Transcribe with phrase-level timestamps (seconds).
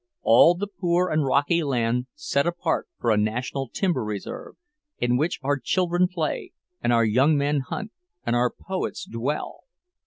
[0.23, 4.55] All the poor and rocky land set apart for a national timber reserve,
[4.97, 7.91] in which our children play, and our young men hunt,
[8.25, 9.61] and our poets dwell!